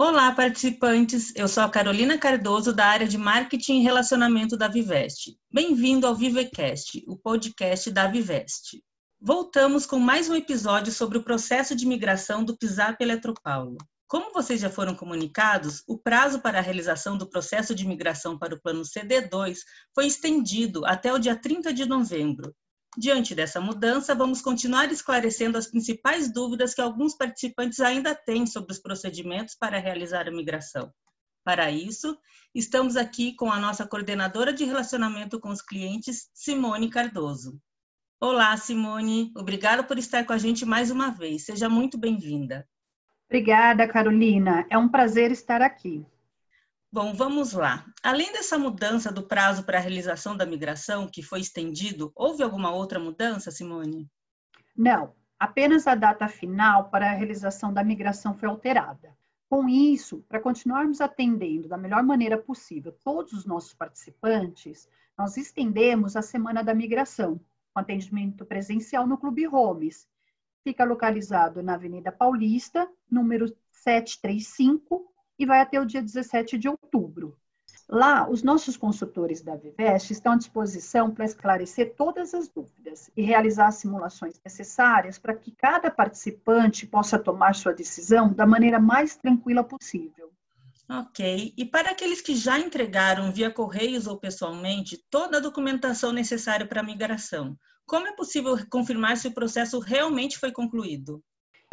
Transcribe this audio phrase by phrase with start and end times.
[0.00, 1.34] Olá, participantes!
[1.34, 5.36] Eu sou a Carolina Cardoso, da área de Marketing e Relacionamento da Viveste.
[5.52, 8.80] Bem-vindo ao Vivecast, o podcast da Viveste.
[9.20, 13.76] Voltamos com mais um episódio sobre o processo de migração do PISAP Eletropaulo.
[14.06, 18.54] Como vocês já foram comunicados, o prazo para a realização do processo de migração para
[18.54, 19.58] o plano CD2
[19.92, 22.54] foi estendido até o dia 30 de novembro,
[23.00, 28.72] Diante dessa mudança, vamos continuar esclarecendo as principais dúvidas que alguns participantes ainda têm sobre
[28.72, 30.92] os procedimentos para realizar a migração.
[31.44, 32.18] Para isso,
[32.52, 37.62] estamos aqui com a nossa coordenadora de relacionamento com os clientes, Simone Cardoso.
[38.20, 39.30] Olá, Simone.
[39.36, 41.44] Obrigada por estar com a gente mais uma vez.
[41.44, 42.68] Seja muito bem-vinda.
[43.28, 44.66] Obrigada, Carolina.
[44.68, 46.04] É um prazer estar aqui.
[46.90, 47.84] Bom, vamos lá.
[48.02, 52.70] Além dessa mudança do prazo para a realização da migração, que foi estendido, houve alguma
[52.70, 54.10] outra mudança, Simone?
[54.74, 59.14] Não, apenas a data final para a realização da migração foi alterada.
[59.50, 66.16] Com isso, para continuarmos atendendo da melhor maneira possível todos os nossos participantes, nós estendemos
[66.16, 67.38] a semana da migração,
[67.74, 70.08] com atendimento presencial no Clube Homes.
[70.64, 75.06] Fica localizado na Avenida Paulista, número 735,
[75.38, 77.38] e vai até o dia 17 de outubro.
[77.88, 83.22] Lá, os nossos consultores da Vivest estão à disposição para esclarecer todas as dúvidas e
[83.22, 89.16] realizar as simulações necessárias para que cada participante possa tomar sua decisão da maneira mais
[89.16, 90.30] tranquila possível.
[90.90, 91.54] Ok.
[91.56, 96.80] E para aqueles que já entregaram via correios ou pessoalmente toda a documentação necessária para
[96.80, 101.22] a migração, como é possível confirmar se o processo realmente foi concluído?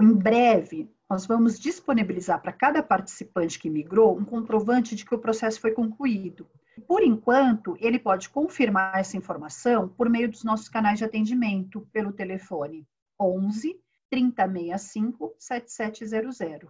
[0.00, 5.20] Em breve, nós vamos disponibilizar para cada participante que migrou um comprovante de que o
[5.20, 6.48] processo foi concluído.
[6.88, 12.12] Por enquanto, ele pode confirmar essa informação por meio dos nossos canais de atendimento, pelo
[12.12, 12.84] telefone
[13.20, 16.68] 11 3065 7700.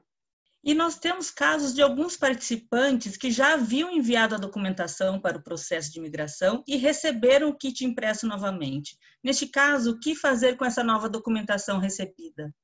[0.62, 5.42] E nós temos casos de alguns participantes que já haviam enviado a documentação para o
[5.42, 8.98] processo de imigração e receberam o kit impresso novamente.
[9.22, 12.54] Neste caso, o que fazer com essa nova documentação recebida?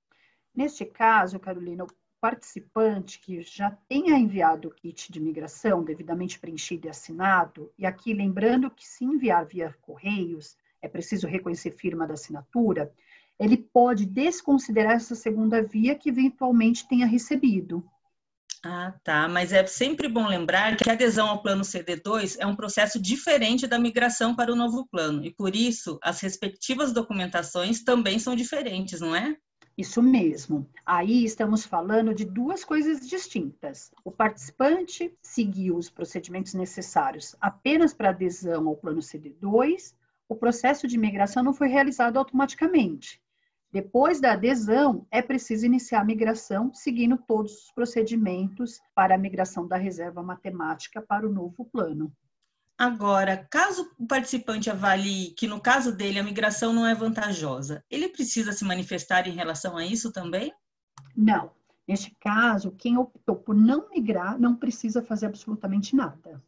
[0.54, 1.88] Neste caso, Carolina, o
[2.20, 8.12] participante que já tenha enviado o kit de migração devidamente preenchido e assinado, e aqui
[8.12, 12.92] lembrando que se enviar via correios, é preciso reconhecer firma da assinatura,
[13.38, 17.82] ele pode desconsiderar essa segunda via que eventualmente tenha recebido.
[18.62, 19.26] Ah, tá.
[19.26, 23.66] Mas é sempre bom lembrar que a adesão ao plano CD2 é um processo diferente
[23.66, 29.00] da migração para o novo plano, e por isso as respectivas documentações também são diferentes,
[29.00, 29.34] não é?
[29.76, 30.68] Isso mesmo.
[30.84, 33.90] Aí estamos falando de duas coisas distintas.
[34.04, 39.94] O participante seguiu os procedimentos necessários apenas para adesão ao plano CD2,
[40.28, 43.20] o processo de migração não foi realizado automaticamente.
[43.72, 49.66] Depois da adesão, é preciso iniciar a migração, seguindo todos os procedimentos para a migração
[49.66, 52.12] da reserva matemática para o novo plano.
[52.80, 58.08] Agora, caso o participante avalie que, no caso dele, a migração não é vantajosa, ele
[58.08, 60.50] precisa se manifestar em relação a isso também?
[61.14, 61.50] Não.
[61.86, 66.42] Neste caso, quem optou por não migrar não precisa fazer absolutamente nada.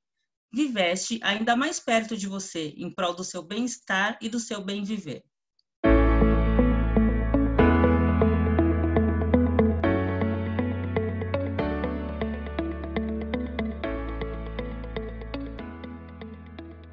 [0.52, 4.84] Viveste ainda mais perto de você, em prol do seu bem-estar e do seu bem
[4.84, 5.24] viver.